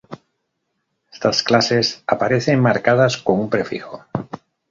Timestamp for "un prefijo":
3.39-4.03